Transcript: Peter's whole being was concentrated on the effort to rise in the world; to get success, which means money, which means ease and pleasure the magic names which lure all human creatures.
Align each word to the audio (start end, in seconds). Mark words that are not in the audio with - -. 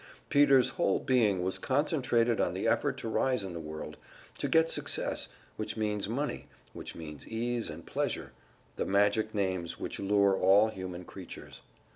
Peter's 0.29 0.69
whole 0.69 0.97
being 0.99 1.43
was 1.43 1.59
concentrated 1.59 2.41
on 2.41 2.55
the 2.55 2.67
effort 2.67 2.97
to 2.97 3.07
rise 3.07 3.43
in 3.43 3.53
the 3.53 3.59
world; 3.59 3.97
to 4.39 4.49
get 4.49 4.67
success, 4.67 5.27
which 5.57 5.77
means 5.77 6.09
money, 6.09 6.47
which 6.73 6.95
means 6.95 7.27
ease 7.27 7.69
and 7.69 7.85
pleasure 7.85 8.31
the 8.77 8.85
magic 8.87 9.35
names 9.35 9.79
which 9.79 9.99
lure 9.99 10.35
all 10.35 10.69
human 10.69 11.05
creatures. 11.05 11.61